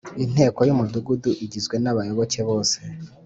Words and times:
Inteko 0.23 0.59
y 0.67 0.71
Umudugudu 0.73 1.29
igizwe 1.45 1.75
n 1.83 1.85
abayoboke 1.91 2.39
bose 2.49 2.77